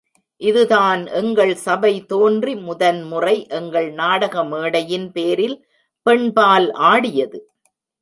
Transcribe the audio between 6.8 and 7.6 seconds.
ஆடியது.